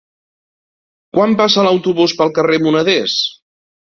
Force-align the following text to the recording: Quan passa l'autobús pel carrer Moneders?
Quan 1.17 1.35
passa 1.41 1.67
l'autobús 1.67 2.17
pel 2.21 2.33
carrer 2.39 2.57
Moneders? 2.63 3.19